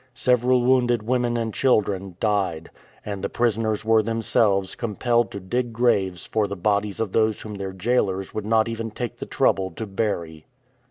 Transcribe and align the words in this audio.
Several 0.15 0.63
wounded 0.63 1.03
women 1.03 1.37
and 1.37 1.53
children 1.53 2.15
died, 2.19 2.71
and 3.05 3.23
the 3.23 3.29
prisoners 3.29 3.85
were 3.85 4.01
themselves 4.01 4.73
compelled 4.73 5.29
to 5.29 5.39
dig 5.39 5.73
graves 5.73 6.25
for 6.25 6.47
the 6.47 6.55
bodies 6.55 6.99
of 6.99 7.11
those 7.11 7.41
whom 7.41 7.53
their 7.53 7.71
jailers 7.71 8.33
would 8.33 8.47
not 8.47 8.67
even 8.67 8.89
take 8.89 9.17
the 9.19 9.27
trouble 9.27 9.69
to 9.69 9.85
bury. 9.85 10.47